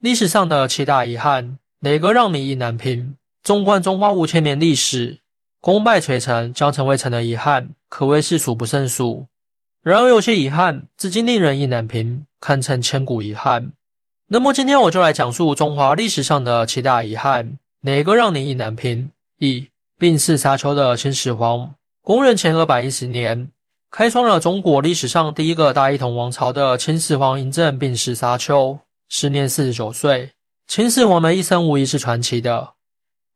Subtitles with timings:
[0.00, 3.16] 历史上的七大遗憾，哪个让你意难平？
[3.42, 5.18] 纵观中华五千年历史，
[5.60, 9.26] 功败垂成、将成未成的遗憾，可谓是数不胜数。
[9.82, 13.72] 然而，有些遗憾至今令人意难平，堪称千古遗憾。
[14.28, 19.10] 那么，今天我就来讲述中华历史上的七大遗憾，哪个让你意难平？
[19.40, 19.66] 一、
[19.98, 21.74] 病逝沙丘的秦始皇。
[22.02, 23.50] 公元前二百一十年，
[23.90, 28.78] 开创了中国历史上第一个大一统王朝的秦始皇嬴政病逝沙丘，
[29.08, 30.32] 时年四十九岁。
[30.66, 32.74] 秦始皇的一生无疑是传奇的，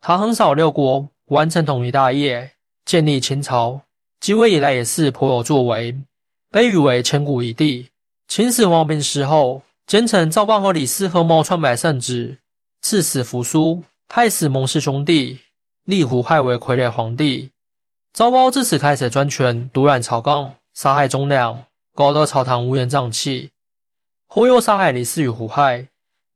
[0.00, 2.52] 他横扫六国，完成统一大业，
[2.84, 3.80] 建立秦朝，
[4.20, 5.96] 即位以来也是颇有作为，
[6.50, 7.88] 被誉为千古一帝。
[8.28, 12.38] 秦始皇病逝后，奸臣赵邦和李斯合谋篡改圣旨，
[12.82, 15.38] 赐死扶苏，害死蒙氏兄弟，
[15.84, 17.50] 立胡亥为傀儡皇帝。
[18.12, 23.50] 赵包自此开始专权，独揽朝纲，杀害忠良，搞得朝堂乌烟瘴气。
[24.34, 25.88] 忽悠杀害李斯与胡亥，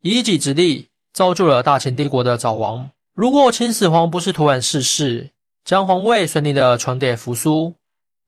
[0.02, 2.90] 以一己之力造就了大秦帝国的早亡。
[3.14, 5.30] 如果秦始皇不是突然逝世，
[5.64, 7.72] 将皇位顺利的传给扶苏，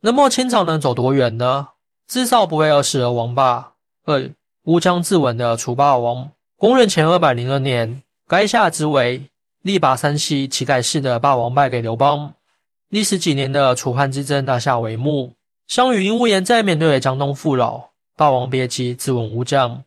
[0.00, 1.68] 那么秦朝能走多远呢？
[2.06, 3.74] 至少不会饿死而亡吧。
[4.06, 4.30] 二
[4.64, 9.24] 乌江自刎的楚霸王，公元前二百零二年，垓下之围，
[9.60, 12.32] 力拔山西齐改氏的霸王败给刘邦。
[12.88, 15.34] 历时几年的楚汉之争大下帷幕，
[15.66, 19.84] 项羽因无颜在面对江东父老，霸王别姬自刎乌江，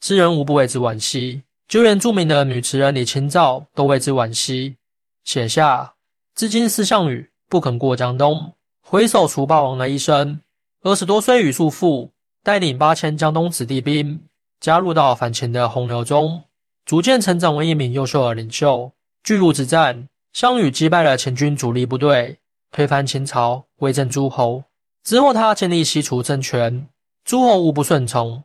[0.00, 1.42] 世人无不为之惋惜。
[1.68, 4.76] 就连著名的女词人李清照都为之惋惜，
[5.22, 5.92] 写下
[6.34, 8.54] “至今思项羽，不肯过江东。
[8.80, 10.40] 回首楚霸王的一生，
[10.80, 12.10] 二十多岁与叔父
[12.42, 14.18] 带领八千江东子弟兵，
[14.58, 16.44] 加入到反秦的洪流中，
[16.86, 18.90] 逐渐成长为一名优秀的领袖。
[19.22, 20.08] 巨鹿之战。
[20.32, 22.38] 项羽击败了秦军主力部队，
[22.70, 24.64] 推翻秦朝，威震诸侯。
[25.04, 26.88] 之后，他建立西楚政权，
[27.24, 28.44] 诸侯无不顺从。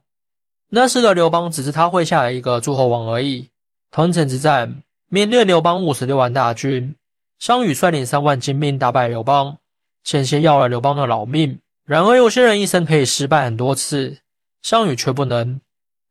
[0.69, 3.49] 那时的刘邦只是他麾下的一个诸侯王而已。
[3.89, 6.95] 团城之战，面对刘邦五十六万大军，
[7.39, 9.57] 项羽率领三万精兵打败刘邦，
[10.03, 11.59] 险些要了刘邦的老命。
[11.85, 14.17] 然而，有些人一生可以失败很多次，
[14.61, 15.61] 项羽却不能。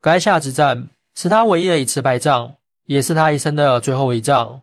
[0.00, 2.54] 垓下之战是他唯一的一次败仗，
[2.86, 4.62] 也是他一生的最后一仗。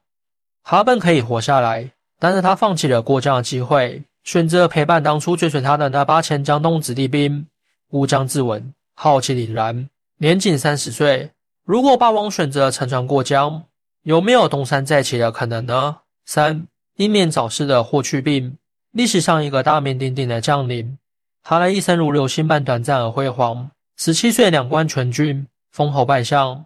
[0.64, 7.46] 他本可以活下来，但是他放弃了过江的机会，选择陪伴当初追随他的那八千江东子弟兵，
[7.94, 8.62] 乌江自刎，
[8.96, 9.88] 浩气凛然，
[10.18, 11.30] 年仅三十岁。
[11.64, 13.66] 如果霸王选择乘船过江，
[14.02, 15.98] 有没有东山再起的可能呢？
[16.26, 16.66] 三
[16.96, 18.58] 英年早逝的霍去病，
[18.94, 20.98] 历史上一个大名鼎鼎的将领，
[21.44, 23.70] 他的一生如流星般短暂而辉煌。
[23.96, 26.66] 十七岁两关全军，封侯拜相；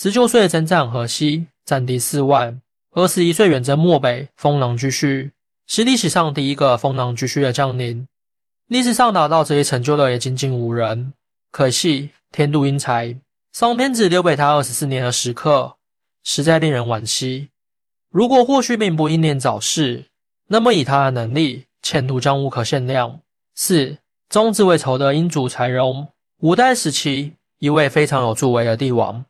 [0.00, 2.60] 十九岁征战河西，战敌四万。
[2.92, 5.32] 二十一岁远征漠北，封狼居胥，
[5.66, 8.06] 是历史上第一个封狼居胥的将领。
[8.68, 11.14] 历史上达到这一成就的也仅仅五人。
[11.50, 13.16] 可惜天妒英才，
[13.50, 15.76] 上天子留给他二十四年的时刻，
[16.22, 17.48] 实在令人惋惜。
[18.10, 20.04] 如果霍去病不英年早逝，
[20.48, 23.20] 那么以他的能力，前途将无可限量。
[23.54, 23.96] 四
[24.28, 26.08] 宗子为仇的英主柴荣，
[26.40, 29.24] 五代时期一位非常有作为的帝王，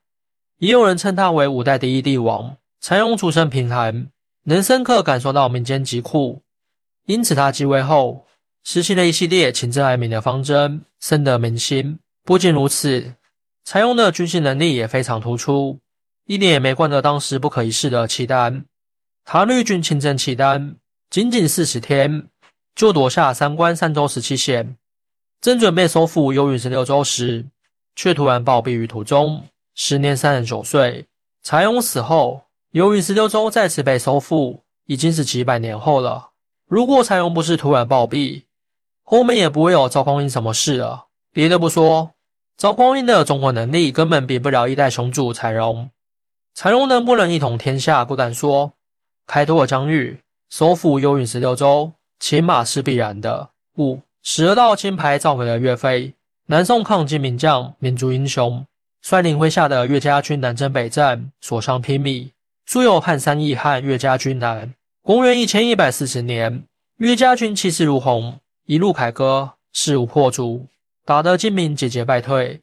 [0.59, 2.57] 也有人称他为五代第一帝王。
[2.81, 4.09] 柴荣出身贫寒，
[4.45, 6.43] 能深刻感受到民间疾苦，
[7.07, 8.27] 因此他继位后
[8.65, 11.99] 实行了一系列勤政爱民的方针，深得民心。
[12.25, 13.15] 不仅如此，
[13.65, 15.79] 柴荣的军事能力也非常突出，
[16.27, 18.65] 一点也没惯着当时不可一世的契丹。
[19.25, 20.77] 他率军亲征契丹，
[21.11, 22.29] 仅仅四十天
[22.75, 24.77] 就夺下三关三州十七县，
[25.41, 27.47] 正准备收复幽云十六州时，
[27.97, 31.07] 却突然暴毙于途中，时年三十九岁。
[31.43, 32.43] 柴荣死后。
[32.73, 36.33] 由于十六州再次被收复，已经是几百年后了。
[36.67, 38.43] 如果柴荣不是突然暴毙，
[39.11, 41.07] 后面也不会有赵匡胤什么事了。
[41.33, 42.11] 别的不说，
[42.59, 45.89] 赵匡胤的综合能力根本比不了一代雄主柴荣。
[46.55, 48.75] 柴荣能不能一统天下，不敢说。
[49.27, 50.21] 开拓疆域，
[50.51, 53.49] 收复幽云十六州，起码是必然的。
[53.79, 56.13] 五十二道金牌召回了岳飞，
[56.49, 58.67] 南宋抗金名将、民族英雄，
[59.01, 62.33] 率领麾下的岳家军南征北战，所向披靡。
[62.67, 64.75] 素有“汉三义汉，岳家军南”。
[65.01, 66.65] 公元一千一百四十年，
[66.99, 68.39] 岳家军气势如虹，
[68.69, 70.67] 一路凯歌，势如破竹，
[71.07, 72.61] 打得金兵节节败退。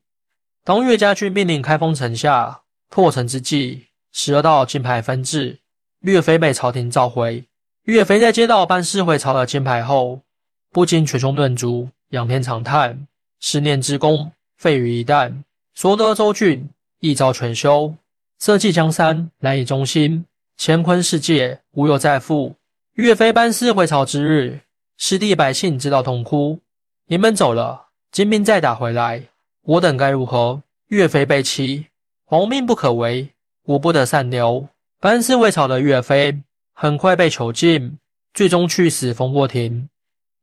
[0.63, 2.61] 当岳家军兵临开封城下
[2.91, 5.57] 破城之际，十二道金牌分至，
[6.01, 7.43] 岳飞被朝廷召回。
[7.85, 10.21] 岳飞在接到班师回朝的金牌后，
[10.69, 13.07] 不禁捶胸顿足，仰天长叹
[13.41, 15.33] ：“十年之功，废于一旦。
[15.73, 16.69] 所得州郡，
[16.99, 17.91] 一朝全休。”
[18.39, 20.23] 社稷江山难以中心，
[20.55, 22.53] 乾坤世界无有再复。
[22.93, 24.59] 岳飞班师回朝之日，
[24.97, 26.59] 失地百姓知道痛哭。
[27.07, 29.23] 你们走了，金兵再打回来，
[29.63, 30.61] 我等该如何？
[30.87, 31.87] 岳飞被欺，
[32.25, 33.29] 皇命不可违，
[33.63, 34.67] 我不得善留。
[34.99, 36.41] 班师未朝的岳飞
[36.73, 37.97] 很快被囚禁，
[38.33, 39.89] 最终去死风波亭。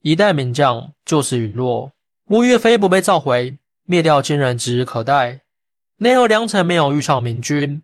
[0.02, 1.92] 一代名将就此陨落。
[2.26, 5.40] 吴岳飞不被召回，灭掉金人指日可待。
[5.98, 7.82] 内后良辰没有遇上明君，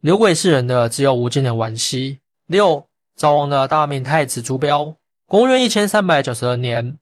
[0.00, 2.20] 留给世人的只有无尽的惋惜。
[2.46, 2.86] 六
[3.16, 4.94] 早亡的大明太子朱标，
[5.28, 6.98] 公元一千三百九十二年，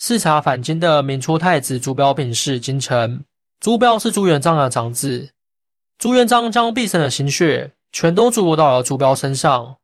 [0.00, 3.22] 视察返京的明初太子朱标病逝京城。
[3.60, 5.30] 朱标是朱元璋的长子，
[5.96, 9.76] 朱元璋将毕生的心血全都注入到了朱标身上，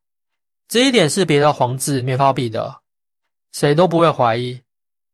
[0.67, 2.81] 这一点是别的皇子没法比的，
[3.52, 4.61] 谁都不会怀疑。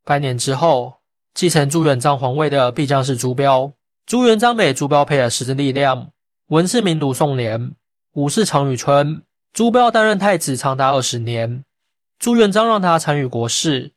[0.06, 0.94] 百年之后，
[1.34, 3.70] 继承朱元璋皇位的必将是朱标。
[4.06, 6.10] 朱元璋给朱标配了十支力量，
[6.46, 7.74] 文是明读宋濂，
[8.14, 9.22] 武是常遇春。
[9.52, 11.62] 朱标担任太子长达二十年，
[12.20, 13.92] 朱元璋让他参与国事，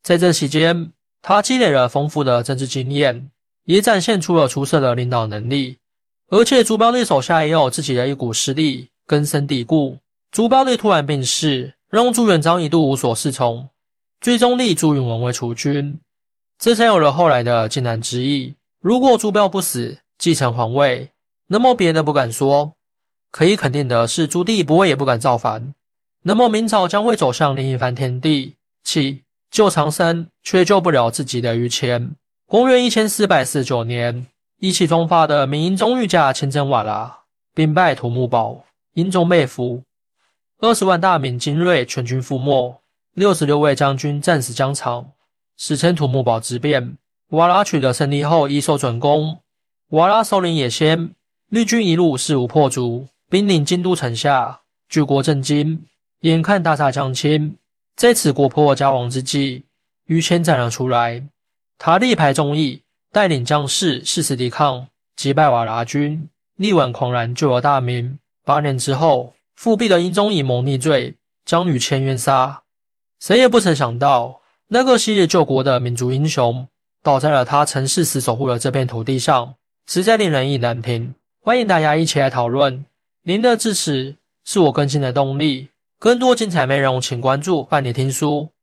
[0.00, 3.30] 在这期间，他积累了丰富的政治经验。
[3.64, 5.78] 也展现出了出色的领导能力，
[6.28, 9.98] 而且朱标立手下也有自己的一股势力根深蒂固。
[10.30, 13.68] 朱标立突然病逝，让朱元璋一度无所适从，
[14.20, 15.98] 最终立朱允炆为储君，
[16.60, 18.54] 这才有了后来的靖难之役。
[18.80, 21.10] 如果朱标不死，继承皇位，
[21.48, 22.72] 那么别的不敢说，
[23.32, 25.74] 可以肯定的是，朱棣不会也不敢造反，
[26.28, 28.56] 那么明朝将会走向另一番天地。
[28.82, 32.16] 七救长生，却救不了自己的于谦。
[32.48, 34.26] 公元一千四百四十九年，
[34.58, 37.18] 意气风发的明英宗御驾亲征瓦剌，
[37.54, 38.64] 兵败土木堡，
[38.94, 39.84] 英宗被俘，
[40.58, 42.80] 二十万大明精锐全军覆没，
[43.14, 45.12] 六十六位将军战死疆场，
[45.56, 46.96] 史称土木堡之变。
[47.28, 49.38] 瓦剌取得胜利后，一受准功。
[49.90, 51.12] 瓦剌首领也先
[51.50, 55.84] 绿军一路势如破竹，兵临京都城下，举国震惊。
[56.20, 57.56] 眼看大厦将倾，
[57.94, 59.64] 在此国破家亡之际，
[60.06, 61.22] 于谦站了出来。
[61.78, 62.82] 他力排众议，
[63.12, 68.18] 带领将士誓死抵抗，击败瓦剌军，力挽狂澜，救了大明。
[68.44, 71.14] 八年之后，复辟的英宗以谋逆罪
[71.44, 72.62] 将于谦冤杀。
[73.20, 76.66] 谁也不曾想到，那个昔日救国的民族英雄，
[77.02, 79.54] 倒在了他曾誓死守护的这片土地上，
[79.86, 81.14] 实在令人意难平。
[81.40, 82.84] 欢迎大家一起来讨论，
[83.22, 85.68] 您的支持是我更新的动力。
[85.98, 88.55] 更多精彩内容，请关注伴你听书。